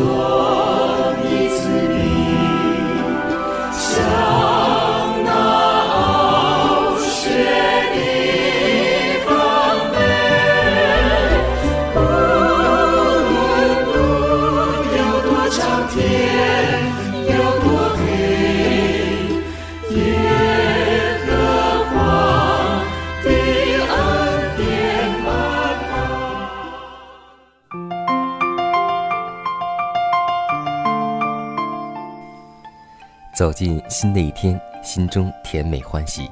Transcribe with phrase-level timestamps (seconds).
[0.00, 0.37] Oh.
[33.58, 36.30] 进新的一天，心中甜美欢喜，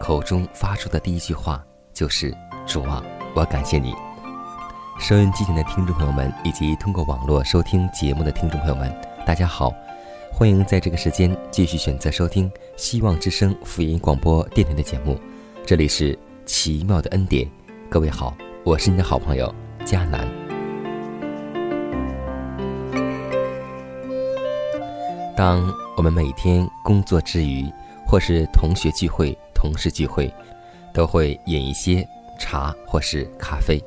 [0.00, 2.36] 口中发出的第一句话就是
[2.66, 3.00] “主啊，
[3.32, 3.94] 我感谢你”。
[4.98, 8.92] 收音机前的听众朋友们，以及通过网络收听节目的听众朋友们，
[9.24, 9.72] 大家好，
[10.32, 15.16] 欢迎在这个时间继续选择收听希望之声福音广播电台的节目。
[15.64, 17.48] 这里是奇妙的恩典，
[17.88, 20.43] 各位好，我是你的好朋友佳南。
[25.36, 27.68] 当我们每天工作之余，
[28.06, 30.32] 或是同学聚会、同事聚会，
[30.92, 32.06] 都会饮一些
[32.38, 33.82] 茶或是咖啡。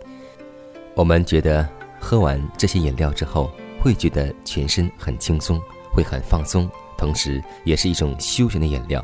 [0.93, 1.65] 我们觉得
[2.01, 3.49] 喝完这些饮料之后，
[3.79, 5.57] 会觉得全身很轻松，
[5.93, 9.03] 会很放松，同时也是一种休闲的饮料。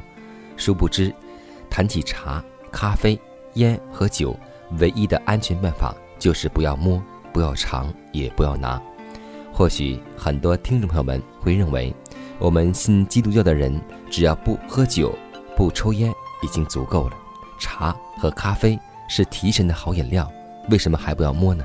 [0.57, 1.15] 殊不知，
[1.69, 3.17] 谈起茶、咖啡、
[3.53, 4.37] 烟和酒，
[4.79, 7.01] 唯一的安全办法就是不要摸、
[7.31, 8.81] 不要尝、也不要拿。
[9.53, 11.95] 或许很多听众朋友们会认为。
[12.43, 13.81] 我们信基督教的人，
[14.11, 15.17] 只要不喝酒、
[15.55, 17.15] 不抽烟，已经足够了。
[17.57, 18.77] 茶和咖啡
[19.07, 20.29] 是提神的好饮料，
[20.69, 21.63] 为什么还不要摸呢？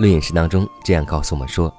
[0.00, 1.72] 论饮食当中这样告诉我们说，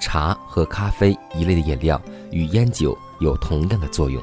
[0.00, 2.02] 茶和咖啡一类的饮料
[2.32, 4.20] 与烟酒有同样的作用。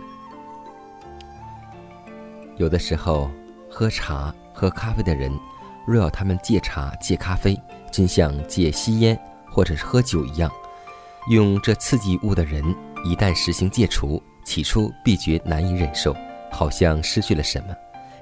[2.58, 3.32] 有的时候，
[3.72, 5.32] 喝茶、喝咖啡的人，
[5.88, 7.58] 若要他们戒茶、戒咖啡，
[7.90, 9.18] 真像戒吸烟
[9.50, 10.52] 或者是喝酒一样，
[11.30, 12.62] 用这刺激物的人。
[13.04, 16.16] 一旦实行戒除，起初必觉难以忍受，
[16.50, 17.76] 好像失去了什么；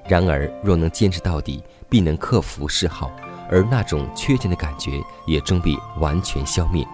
[0.08, 3.12] 然而若能坚持到底，必能克服嗜好，
[3.48, 6.84] 而那种缺陷的感觉也终必完全消灭。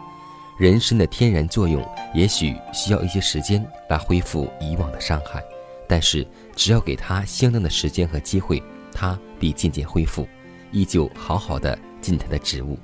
[0.59, 1.83] 人参的天然作用
[2.13, 5.43] 也许需要一些时间来恢复以往的伤害，
[5.89, 8.63] 但是只要给他相当的时间和机会，
[8.93, 10.29] 他必渐渐恢复，
[10.73, 12.79] 依旧好好的尽他的职务。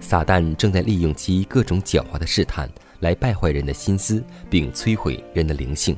[0.00, 2.68] 撒旦正在利用其各种狡猾的试探。
[3.00, 5.96] 来败坏人的心思，并摧毁人的灵性。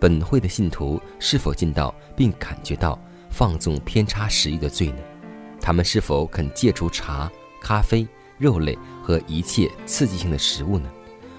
[0.00, 2.98] 本会的信徒是否尽到并感觉到
[3.30, 4.98] 放纵偏差食欲的罪呢？
[5.60, 7.30] 他们是否肯戒除茶、
[7.60, 8.06] 咖啡、
[8.38, 10.88] 肉类和一切刺激性的食物呢？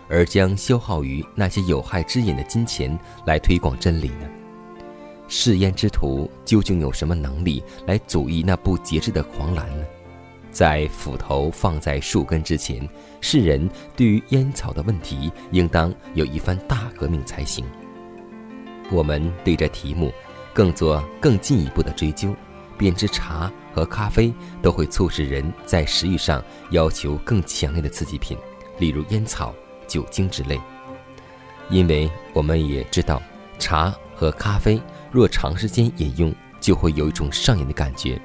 [0.09, 4.29] 而将消耗于那些有害之饮的金钱来推广真理呢？
[5.27, 9.85] 嗜烟之徒究竟有什么能力来阻抑那不节制的狂澜呢？
[10.51, 12.87] 在斧头放在树根之前，
[13.21, 17.63] 世人对于烟草的问题，应当有一番大革命才行。
[18.91, 20.11] 我们对这题目，
[20.53, 22.35] 更做更进一步的追究，
[22.77, 28.37] 便知茶和咖啡都会促使人在食欲上要求更强烈的刺激品，
[28.79, 29.53] 例如烟草、
[29.87, 30.59] 酒精之类。
[31.69, 33.21] 因为我们也知道，
[33.59, 34.81] 茶和咖啡
[35.11, 38.19] 若长时间饮用，就会有一种上瘾的感觉。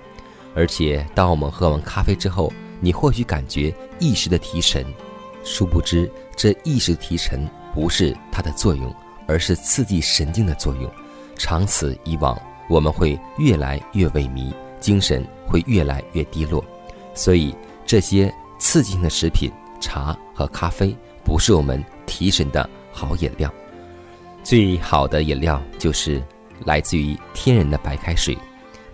[0.55, 4.87] 而且，当我们喝完咖啡之后，你或许感觉一时的提神，
[5.43, 8.95] 殊不知这一时的提神不是它的作用，
[9.27, 10.91] 而是刺激神经的作用。
[11.37, 16.65] 长此以往，我们会越来越萎靡，精神会越来越低落。
[17.15, 17.55] 所以，
[17.85, 23.53] 这些刺激性的食品，茶和咖啡，不是我们提神的好饮料。
[24.45, 26.23] 最好的饮料就是
[26.65, 28.39] 来自于天然的白开水。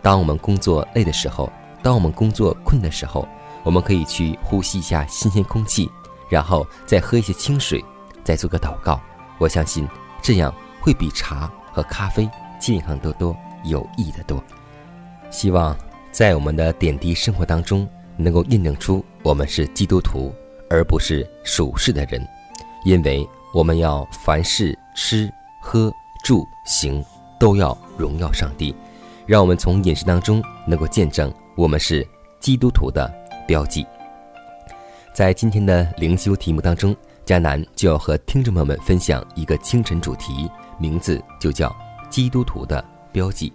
[0.03, 1.51] 当我们工作累的时候，
[1.83, 3.29] 当我们工作困的时候，
[3.63, 5.91] 我们可以去呼吸一下新鲜空气，
[6.29, 7.85] 然后再喝一些清水，
[8.25, 9.01] 再做个祷告。
[9.39, 9.87] 我相信
[10.23, 14.43] 这样会比茶和咖啡健康得多，有益得多。
[15.31, 15.77] 希望
[16.11, 20.35] 在我们的点滴生活当中，能够印证出我们是基督徒，
[20.69, 22.27] 而不是属世的人。
[22.85, 25.31] 因为我们要凡事吃
[25.61, 25.93] 喝
[26.25, 27.05] 住行
[27.39, 28.75] 都要荣耀上帝。
[29.31, 32.05] 让我们从饮食当中能够见证我们是
[32.41, 33.09] 基督徒的
[33.47, 33.87] 标记。
[35.15, 40.51] 在今天的灵修题目当中，迦南就要和听众朋友们分享一个清晨主题，
[40.81, 41.73] 名字就叫
[42.11, 43.53] “基督徒的标记”。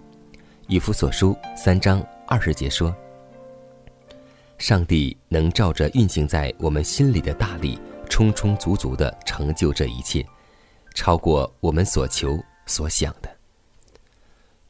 [0.69, 2.95] 以弗所书三章二十节说
[4.57, 7.77] ：“上帝能照着运行在我们心里的大力，
[8.09, 10.25] 充充足足的成就这一切，
[10.93, 13.29] 超过我们所求所想的。”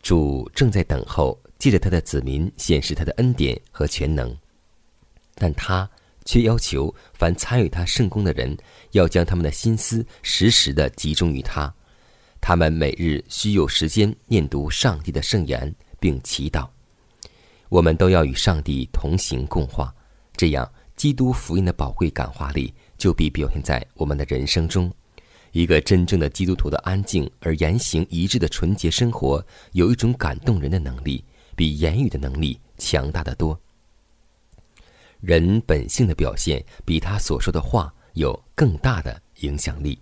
[0.06, 4.32] 主正在等候，借着他的子民显示他的恩典和全能，
[5.34, 5.90] 但他
[6.26, 8.56] 却要求凡参与他圣功的人，
[8.92, 11.74] 要将他们的心思时时的集中于他。
[12.40, 16.70] 他们每日需有时间念读上帝的圣言，并祈祷。
[17.70, 19.92] 我们都要与上帝同行共话，
[20.38, 24.94] 这样基督福音的宝贵感化力就必表现在我们的人生中。
[25.56, 29.42] 一个真正的基督徒的安静而言行一致的纯洁生活，
[29.72, 31.24] 有一种感动人的能力，
[31.56, 33.58] 比言语的能力强大的多。
[35.22, 39.98] 人本性的表现，比他所说的话有更大的影响力。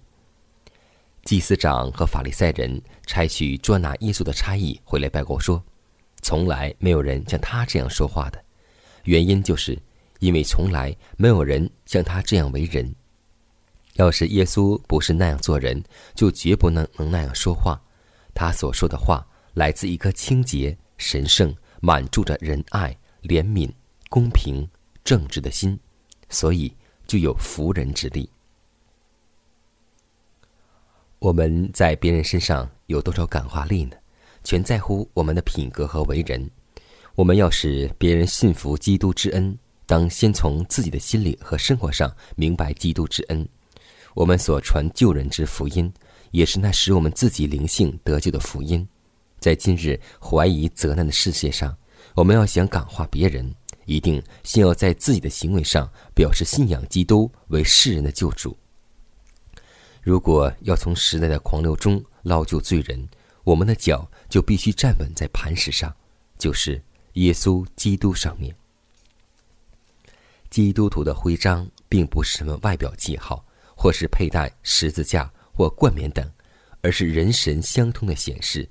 [1.24, 5.64] 祭司长和法利赛人差去捉拿耶稣的差役回来报告说，
[6.24, 8.44] 从来没有人像他这样说话的，
[9.04, 9.78] 原因就是
[10.18, 12.92] 因为从来没有人像他这样为人。
[13.94, 15.84] 要是耶稣不是那样做人，
[16.16, 17.80] 就绝不能能那样说话。
[18.34, 23.70] 他所说的话来自一颗清洁、神圣、满住着仁爱、怜悯、
[24.10, 24.68] 公平、
[25.04, 25.80] 正直的心，
[26.30, 26.76] 所以
[27.06, 28.30] 就有服人之力。
[31.20, 33.96] 我们在别人身上有多少感化力呢？
[34.44, 36.50] 全在乎我们的品格和为人。
[37.16, 43.48] 我们要使别人信服基督之恩，当先从自己的心里和生活上明白基督之恩。
[44.14, 45.92] 我们所传救人之福音，
[46.32, 48.88] 也是那使我们自己灵性得救的福音。
[49.40, 51.76] 在今日怀疑责难的世界上，
[52.16, 53.54] 我们要想感化别人，
[53.86, 58.56] 一定先要在自己的行为上表示信仰基督为世人的救主。
[60.02, 63.08] 如果要从时代的狂流中捞救罪人，
[63.44, 65.94] 我们的脚就必须站稳在磐石上，
[66.38, 66.82] 就是
[67.14, 68.56] 耶稣基督上面。
[70.50, 73.44] 基督徒的徽章并不是什么外表记号。
[73.76, 76.30] 或是佩戴十字架或冠冕等，
[76.82, 78.68] 而是人神相通的显示。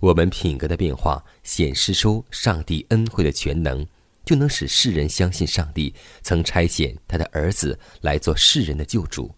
[0.00, 3.86] 我们品格的变化显示出上帝恩惠的全能，
[4.24, 9.34] 就能使世人相信上帝曾差遣他的儿子来做世人的救主。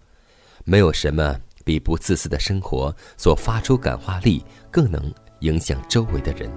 [0.65, 6.51] 没有什么比不自私的生活所发出感化力更能影响周围的人，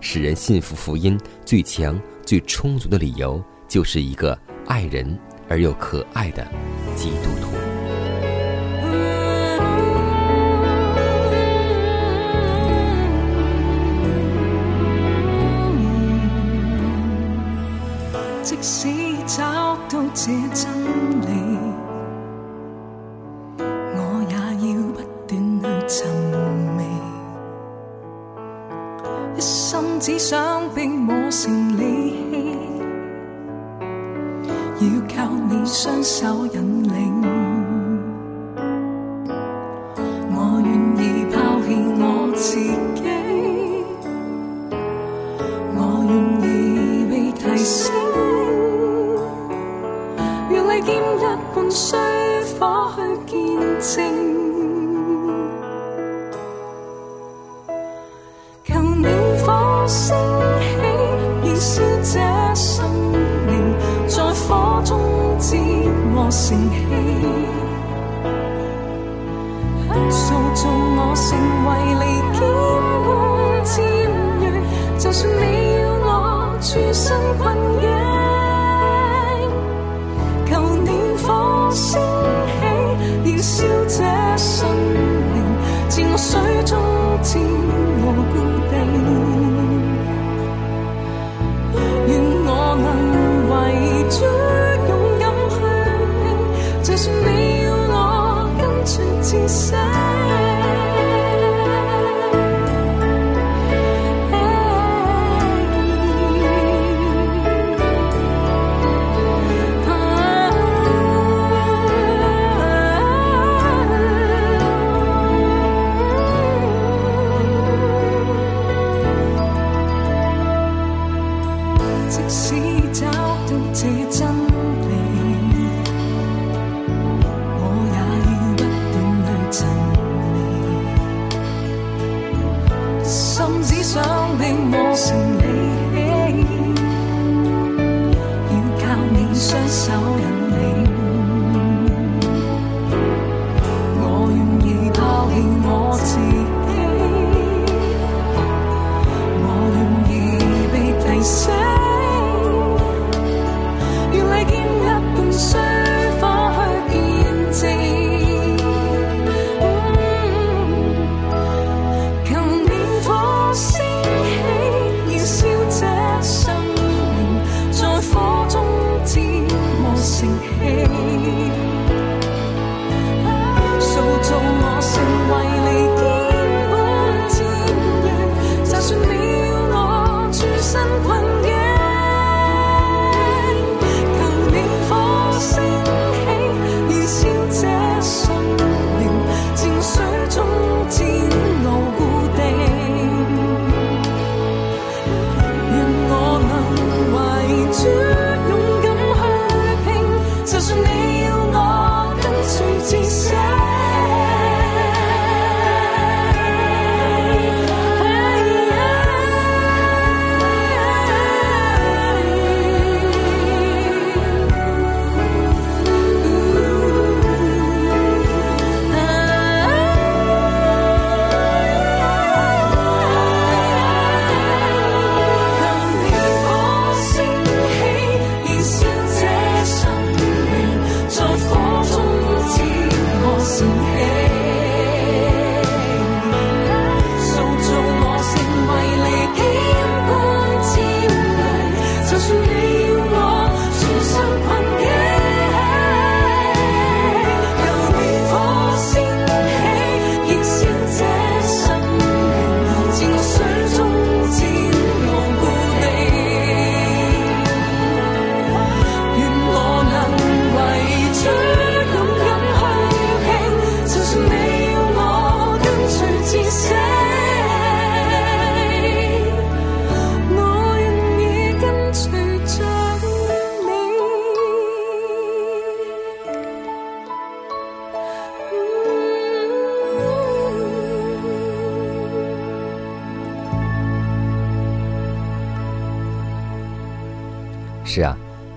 [0.00, 1.16] 使人信服福音。
[1.44, 4.36] 最强、最充足的理由，就是一个
[4.66, 5.16] 爱人
[5.48, 6.44] 而又可爱的
[6.96, 7.61] 基督徒。
[18.62, 18.88] 使
[19.26, 19.42] 找
[19.88, 20.72] 到这真
[21.20, 21.58] 理，
[23.58, 23.98] 我
[24.30, 24.36] 也
[24.68, 25.30] 要不断
[25.60, 26.06] 去寻
[26.76, 26.80] 觅。
[29.36, 31.82] 一心只想被磨成利
[32.30, 32.62] 器，
[34.78, 36.46] 要靠你双手
[53.82, 54.21] 去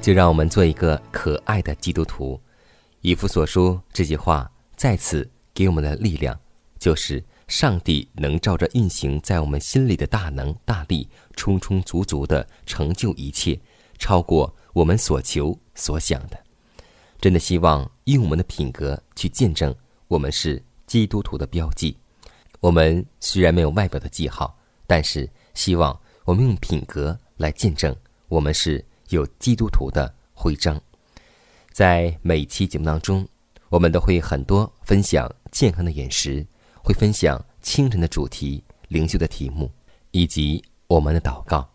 [0.05, 2.39] 就让我们做一个可爱的基督徒。
[3.01, 6.39] 以弗所书这句话再次给我们的力量，
[6.77, 13.59] 就是上帝能照着运行在我们心里的大能大力，充充足足的成就一切，
[13.97, 16.38] 超过我们所求所想的。
[17.19, 19.74] 真的希望用我们的品格去见证
[20.07, 21.97] 我们是基督徒的标记。
[22.59, 27.95] 我们虽然没有外表的记号，但是希望我们用品格来见证
[28.27, 30.79] 我们是有基督徒的徽章。
[31.71, 33.27] 在每期节目当中，
[33.69, 36.45] 我们都会很多分享健康的饮食，
[36.81, 39.71] 会分享清晨的主题、灵修的题目，
[40.12, 41.67] 以及我们的祷告。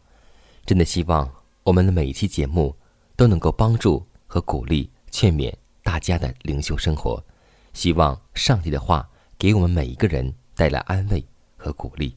[0.65, 1.31] 真的希望
[1.63, 2.75] 我们的每一期节目
[3.17, 7.23] 都能够帮助和鼓励、劝勉大家的灵修生活。
[7.73, 9.09] 希望上帝的话
[9.39, 11.25] 给我们每一个人带来安慰
[11.57, 12.17] 和鼓励，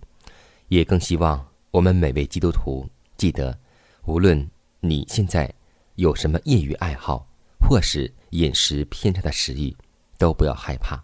[0.70, 3.58] 也更希望我们每位基督徒记得，
[4.05, 4.50] 无论
[4.86, 5.50] 你现在
[5.96, 7.25] 有什么业余爱好，
[7.58, 9.74] 或是饮食偏差的食欲，
[10.18, 11.02] 都不要害怕。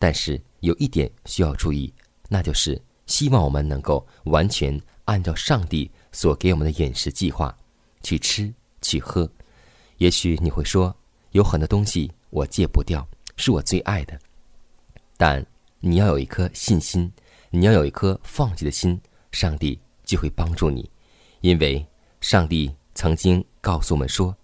[0.00, 1.94] 但是有一点需要注意，
[2.28, 7.56] 那就是希望我们能够完全按照上帝所给我们的饮食计划
[8.02, 9.30] 去吃去喝。
[9.98, 10.92] 也许你会说，
[11.30, 13.06] 有很多东西我戒不掉，
[13.36, 14.18] 是我最爱的。
[15.16, 15.46] 但
[15.78, 17.12] 你要有一颗信心，
[17.50, 20.90] 你要有一颗放弃的心，上帝就会帮助你，
[21.42, 21.86] 因为
[22.20, 24.36] 上帝曾经告诉我们说，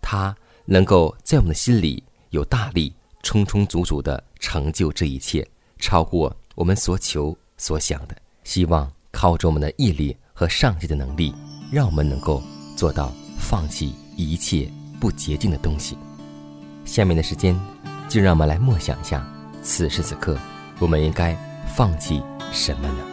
[0.00, 5.46] 他能够在我们的心里有大力，充充足足的成就这一切，
[5.78, 8.16] 超过我们所求所想的。
[8.42, 11.34] 希望靠着我们的毅力和上帝的能力，
[11.70, 12.42] 让我们能够
[12.74, 15.98] 做到放弃一切不洁净的东西。
[16.86, 17.54] 下面的时间，
[18.08, 19.22] 就让我们来默想一下，
[19.62, 20.38] 此时此刻，
[20.78, 21.36] 我们应该
[21.76, 23.09] 放弃什么呢？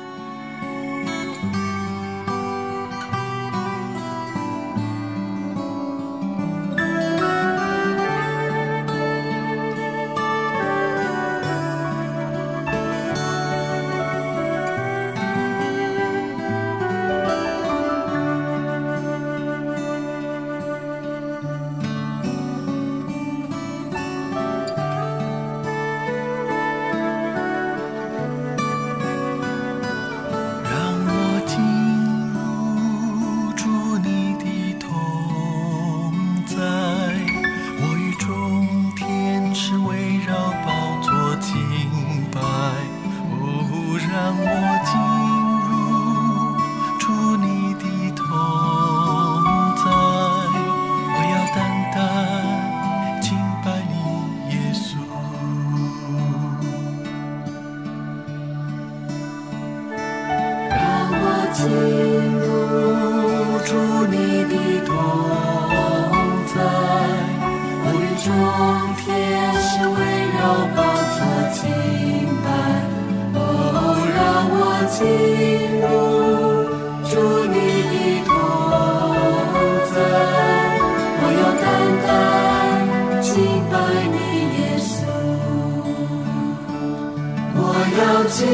[87.98, 88.46] 要敬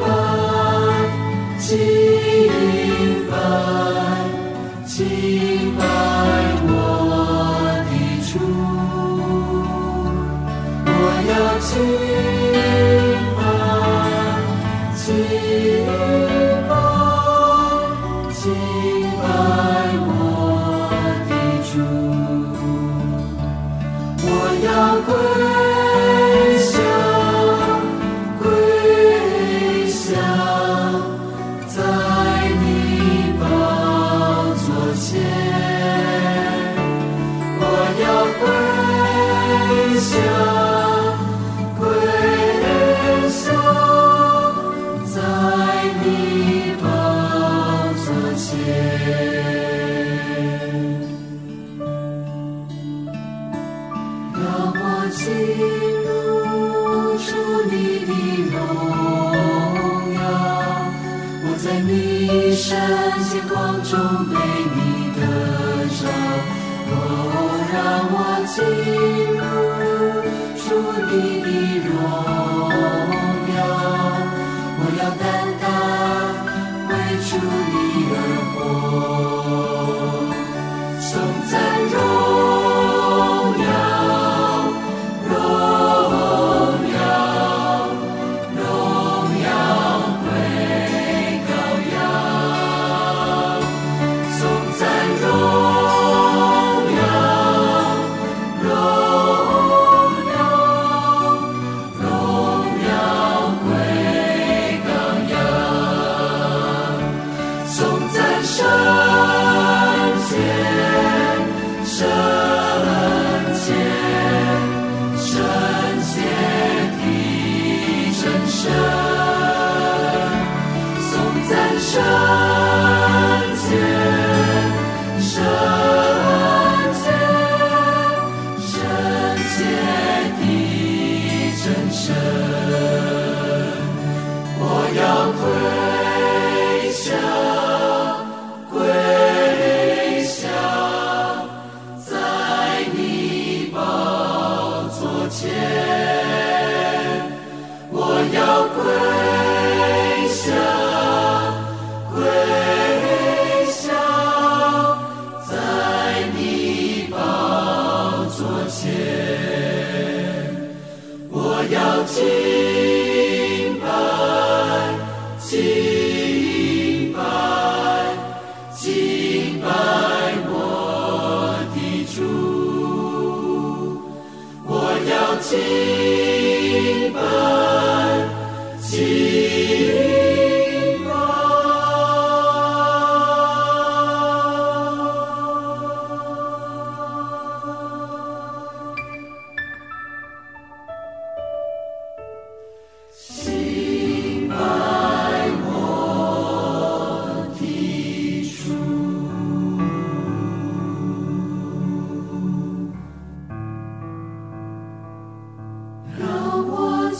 [0.00, 0.06] 拜，
[1.58, 1.76] 敬
[3.28, 3.34] 拜，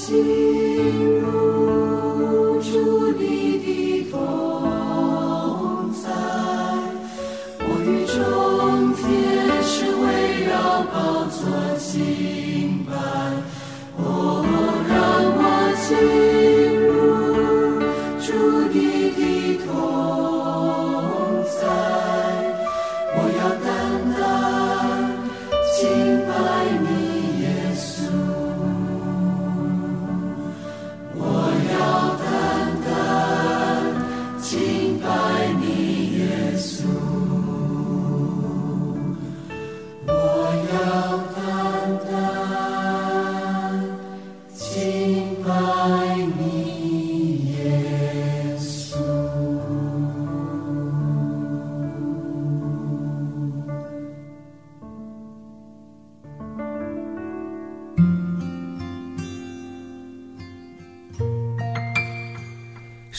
[0.08, 0.47] ti.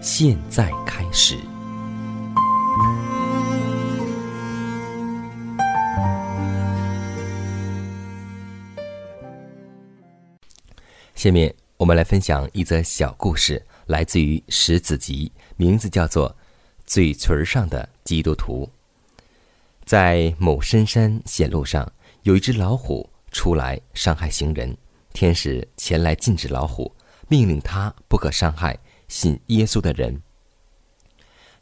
[0.00, 1.36] 现在开始。
[11.14, 16.30] 下面我们来分享一则小故事，来自于《石子集》，名字叫做
[16.84, 18.70] 《嘴唇上的基督徒》。
[19.84, 21.90] 在某深山险路上，
[22.22, 24.76] 有一只老虎出来伤害行人。
[25.12, 26.94] 天使前来禁止老虎，
[27.28, 30.22] 命令他不可伤害信耶稣的人。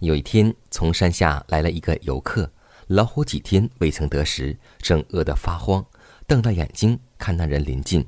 [0.00, 2.50] 有一天，从山下来了一个游客，
[2.88, 5.84] 老虎几天未曾得食，正饿得发慌，
[6.26, 8.06] 瞪大眼睛看那人临近。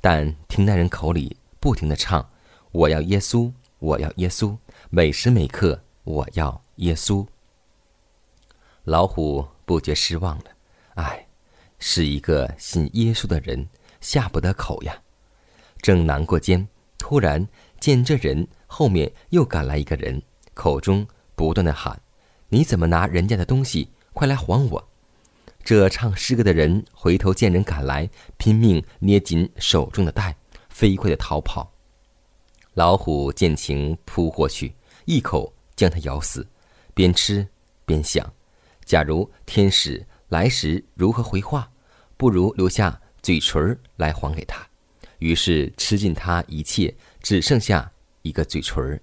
[0.00, 2.30] 但听那人口里不停的唱
[2.70, 4.56] ：“我要耶稣，我要耶稣，
[4.90, 7.26] 每时每刻我要耶稣。”
[8.84, 10.44] 老虎不觉失望了，
[10.94, 11.26] 唉，
[11.78, 13.68] 是一个信耶稣的人
[14.00, 15.02] 下不得口呀。
[15.82, 17.46] 正难过间，突然
[17.78, 20.22] 见这人后面又赶来一个人，
[20.54, 21.04] 口中
[21.34, 22.00] 不断的喊
[22.50, 23.90] ：“你怎么拿人家的东西？
[24.12, 24.88] 快来还我！”
[25.64, 30.36] 这唱诗歌的人回头见人赶来，拼命捏紧手中的带，
[30.68, 31.72] 飞快的逃跑。
[32.74, 36.46] 老虎见情扑过去，一口将它咬死，
[36.94, 37.48] 边吃
[37.84, 38.32] 边想：
[38.84, 41.68] 假如天使来时如何回话？
[42.16, 44.66] 不如留下嘴唇来还给他。
[45.18, 49.00] 于是吃尽他一切，只剩下一个嘴唇儿。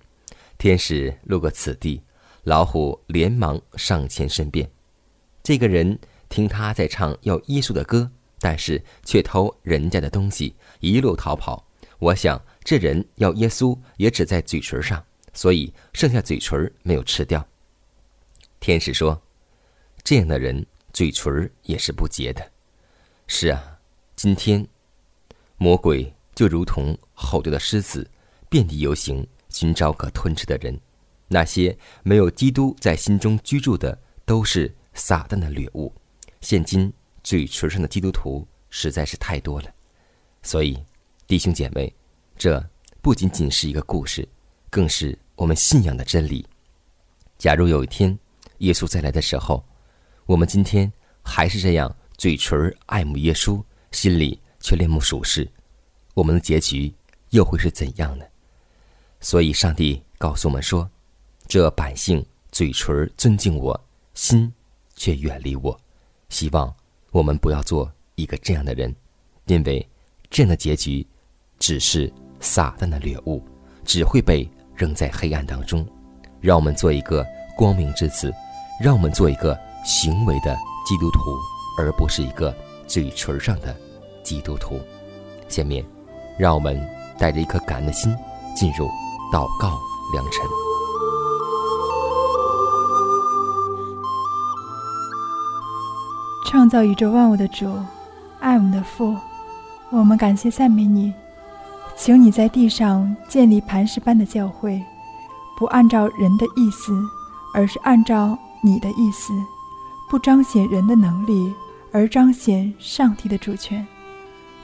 [0.58, 2.02] 天使路过此地，
[2.44, 4.70] 老虎连忙上前申辩：
[5.44, 6.00] 这个人。
[6.28, 11.66] 听他在唱要耶稣的歌，但是却偷人家的东西，一路逃跑。
[12.00, 15.02] 我想这人要耶稣也只在嘴唇上，
[15.34, 17.48] 所以剩下嘴唇没有吃掉。
[18.60, 19.22] 天使说
[20.04, 22.52] ：“这样的人嘴唇也是不洁的。”
[23.28, 23.80] 是啊，
[24.16, 24.68] 今天
[25.58, 28.10] 魔鬼就如同吼叫的狮子，
[28.56, 30.80] 遍地游行，寻找可吞吃的人。
[31.28, 35.94] 那些没有基督在心中居住的，都是撒旦的掠物。
[36.40, 39.70] 现今嘴唇上的基督徒实在是太多了，
[40.42, 40.82] 所以
[41.28, 41.94] 弟兄姐妹，
[42.38, 42.66] 这
[43.02, 44.26] 不仅仅是一个故事，
[44.70, 46.48] 更是我们信仰的真理。
[47.38, 48.18] 假如有一天
[48.60, 49.62] 耶稣再来的时候，
[50.26, 50.90] 我们今天
[51.22, 55.46] 还是这样嘴唇爱慕耶稣，心里却恋慕属世，
[56.14, 56.96] 我们的结局
[57.32, 58.24] 又会是怎样呢？
[59.20, 60.90] 所以上帝告诉我们说
[61.48, 63.80] ：“这百姓嘴唇尊敬我，
[64.14, 64.52] 心
[64.96, 65.80] 却远离我。”
[66.30, 66.74] 希望
[67.12, 68.94] 我们不要做一个这样的人，
[69.46, 69.88] 因为
[70.30, 71.06] 这样的结局
[71.60, 73.44] 只是撒旦的猎物，
[73.84, 75.86] 只会被扔在黑暗当中。
[76.42, 77.26] 让我们做一个
[77.58, 78.34] 光明之子，
[78.82, 81.20] 让我们做一个行为的基督徒，
[81.80, 83.76] 而不是一个嘴唇上的
[84.24, 84.80] 基督徒。
[85.48, 85.84] 下面，
[86.38, 86.80] 让我们
[87.18, 88.16] 带着一颗感恩的心
[88.56, 88.88] 进入
[89.32, 89.78] 祷告
[90.14, 90.46] 良辰。
[96.48, 97.70] 创造宇宙万物的主，
[98.40, 99.16] 爱我们的父，
[99.90, 101.14] 我们感谢赞美你，
[101.98, 104.82] 请你在地上建立磐石般的教会，
[105.58, 106.94] 不按照人的意思，
[107.54, 109.34] 而是按照你的意思，
[110.10, 111.54] 不彰显人的能力，
[111.92, 113.86] 而彰显上帝的主权。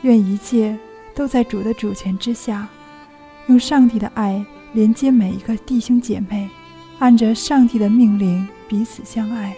[0.03, 0.77] 愿一切
[1.13, 2.67] 都在主的主权之下，
[3.51, 6.49] 用上帝的爱连接每一个弟兄姐妹，
[6.99, 9.53] 按着上帝的命令彼此相爱。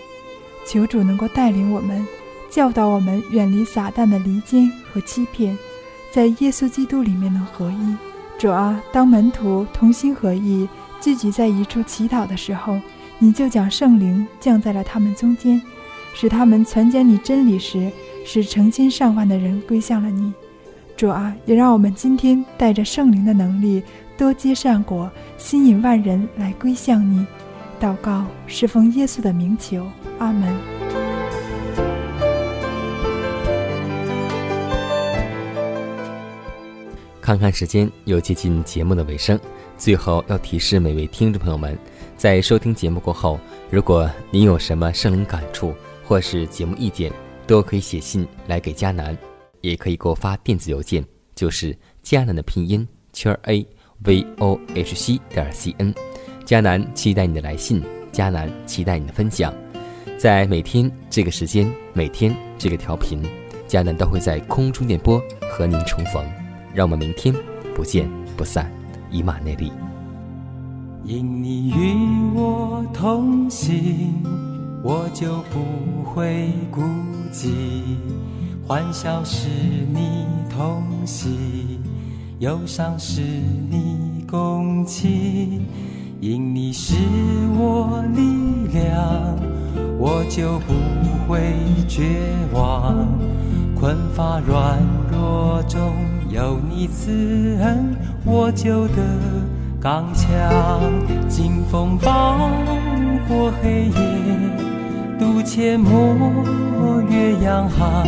[0.68, 2.04] 求主能够带领我们。
[2.50, 5.58] 教导我们远离撒旦的离间和欺骗，
[6.12, 7.96] 在耶稣基督里面能合一。
[8.38, 10.68] 主啊，当门徒同心合意
[11.02, 12.80] 聚集在一处祈祷的时候，
[13.18, 15.60] 你就将圣灵降在了他们中间，
[16.14, 17.92] 使他们传讲你真理时，
[18.24, 20.32] 使成千上万的人归向了你。
[21.04, 23.84] 主啊，也让我们今天带着圣灵的能力，
[24.18, 27.28] 多结善果，吸引万人来归向你。
[27.78, 29.86] 祷告是奉耶稣的名求，
[30.18, 30.56] 阿门。
[37.20, 39.38] 看看时间，又接近节目的尾声。
[39.78, 41.78] 最后要提示每位听众朋友们，
[42.16, 43.38] 在收听节目过后，
[43.70, 45.74] 如果您有什么圣灵感触
[46.06, 47.12] 或是节目意见，
[47.46, 49.18] 都可以写信来给迦南，
[49.64, 53.66] 也可以给我发电子邮件，就是迦南的拼音圈 a
[54.04, 55.94] v o h c 点 c n。
[56.46, 59.54] 迦南期待你的来信，迦南期待你的分享。
[60.18, 63.24] 在每天这个时间，每天这个调频，
[63.66, 66.24] 迦南都会在空中电波和您重逢。
[66.74, 67.34] 让我们明天
[67.74, 68.70] 不见不散。
[69.10, 69.72] 以马内利。
[71.06, 74.24] 因你与我同行，
[74.84, 76.82] 我就不会孤
[77.32, 77.54] 寂。
[78.66, 79.50] 欢笑是
[79.94, 81.80] 你同喜，
[82.40, 85.66] 忧伤是你共情。
[86.22, 86.96] 因你是
[87.58, 88.22] 我力
[88.72, 89.36] 量，
[90.00, 90.74] 我就不
[91.28, 91.54] 会
[91.90, 92.04] 绝
[92.54, 93.06] 望。
[93.76, 94.80] 困乏软
[95.12, 95.94] 弱中
[96.30, 99.04] 有你慈恩，我就得
[99.82, 100.32] 刚强。
[101.28, 102.50] 经风暴
[103.28, 108.08] 过黑夜，渡阡陌越洋海，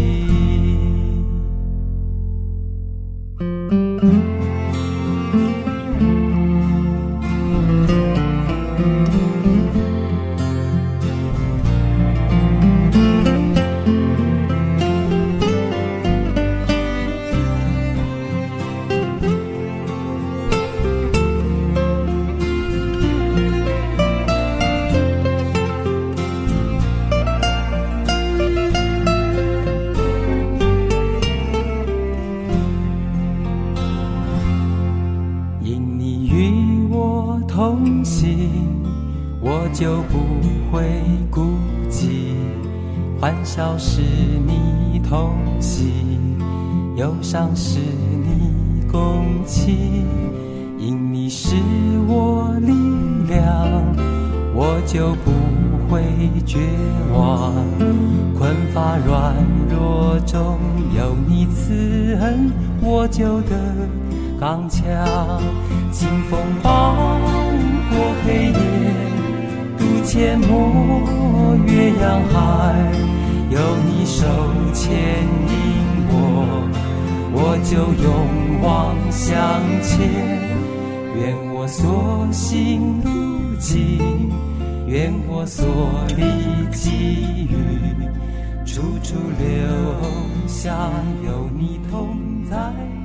[43.21, 45.93] 欢笑是你同喜，
[46.95, 50.07] 忧伤是你共情。
[50.79, 51.55] 因你是
[52.07, 52.71] 我力
[53.31, 53.45] 量，
[54.55, 55.29] 我就不
[55.87, 56.01] 会
[56.47, 56.57] 绝
[57.13, 57.53] 望。
[58.39, 59.35] 困乏软
[59.69, 60.57] 弱中
[60.97, 63.55] 有你慈恩，我就得
[64.39, 64.83] 刚强。
[65.91, 66.95] 清风暴
[67.91, 69.10] 过黑夜。
[70.03, 72.75] 阡陌越洋海，
[73.49, 74.25] 有你手
[74.73, 74.91] 牵
[75.47, 75.53] 引
[76.09, 76.13] 我，
[77.33, 79.29] 我就勇往向
[79.81, 79.89] 前。
[81.15, 84.31] 愿我所行路径，
[84.87, 85.65] 愿我所
[86.17, 86.21] 历
[86.71, 87.53] 际遇，
[88.65, 90.89] 处处留下
[91.23, 92.17] 有你同
[92.49, 93.00] 在。